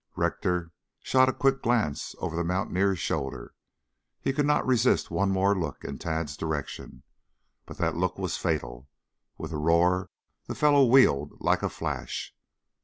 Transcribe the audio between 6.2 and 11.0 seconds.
direction. But that look was fatal. With a roar the fellow